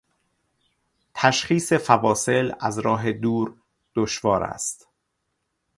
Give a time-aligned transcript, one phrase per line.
[1.13, 3.55] تشخیص فواصل، از راه دور
[3.95, 4.87] دشوار است.